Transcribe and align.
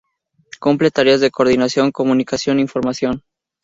Cumple 0.59 0.89
tareas 0.89 1.21
de 1.21 1.29
coordinación, 1.29 1.91
comunicación 1.99 2.55
e 2.57 2.61
información. 2.67 3.13